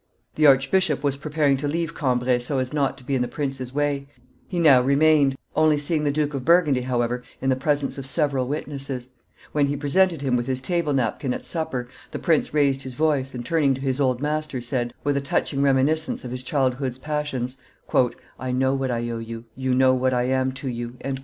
[0.33, 3.71] The archbishop was preparing to leave Cambrai so as not to be in the prince's
[3.71, 4.07] way;
[4.47, 8.47] he now remained, only seeing the Duke of Burgundy, however, in the presence of several
[8.47, 9.11] witnesses;
[9.51, 13.35] when he presented him with his table napkin at supper, the prince raised his voice,
[13.35, 17.57] and, turning to his old master, said, with a touching reminiscence of his childhood's passions,
[18.39, 20.97] "I know what I owe you; you know what I am to you."